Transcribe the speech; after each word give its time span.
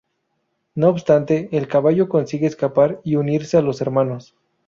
No 0.73 0.89
obstante, 0.89 1.47
el 1.51 1.67
caballo 1.67 2.09
consigue 2.09 2.47
escapar 2.47 2.99
y 3.03 3.17
unirse 3.17 3.57
a 3.57 3.61
los 3.61 3.81
hermanos. 3.81 4.35